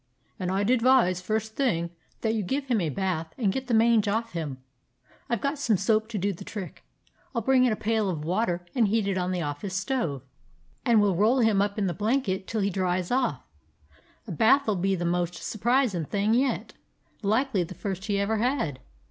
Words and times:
"And 0.39 0.49
I 0.51 0.63
'd 0.63 0.71
advise, 0.71 1.21
first 1.21 1.55
thing, 1.55 1.91
that 2.21 2.33
you 2.33 2.41
give 2.41 2.65
him 2.65 2.81
a 2.81 2.89
bath 2.89 3.35
and 3.37 3.53
get 3.53 3.67
the 3.67 3.73
mange 3.75 4.07
off 4.07 4.33
him. 4.33 4.57
I 5.29 5.35
've 5.35 5.41
got 5.41 5.59
some 5.59 5.77
soap 5.77 6.07
to 6.07 6.17
do 6.17 6.33
the 6.33 6.43
trick. 6.43 6.83
I 7.35 7.37
'll 7.37 7.43
bring 7.43 7.65
in 7.65 7.71
a 7.71 7.75
pail 7.75 8.09
of 8.09 8.25
water 8.25 8.65
and 8.73 8.87
heat 8.87 9.07
it 9.07 9.15
on 9.19 9.31
the 9.31 9.43
office 9.43 9.75
stove, 9.75 10.23
and 10.87 11.03
we 11.03 11.07
'll 11.07 11.15
roll 11.15 11.41
him 11.41 11.61
up 11.61 11.77
in 11.77 11.85
the 11.85 11.93
blanket 11.93 12.47
till 12.47 12.61
he 12.61 12.71
dries 12.71 13.11
off. 13.11 13.43
A 14.25 14.31
bath 14.31 14.67
'll 14.67 14.73
be 14.75 14.95
the 14.95 15.05
most 15.05 15.35
surprisin' 15.35 16.05
thing 16.07 16.33
yet. 16.33 16.73
Likely 17.21 17.61
the 17.63 17.75
first 17.75 18.05
he 18.05 18.19
ever 18.19 18.37
had." 18.39 18.79